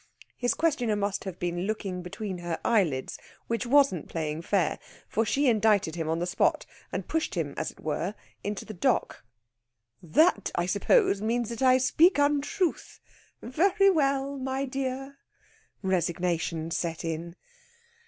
[0.35, 5.47] His questioner must have been looking between her eyelids, which wasn't playing fair; for she
[5.47, 9.23] indicted him on the spot, and pushed him, as it were, into the dock.
[10.01, 12.99] "That, I suppose, means that I speak untruth.
[13.43, 15.19] Very well, my dear!"
[15.83, 17.35] Resignation set in.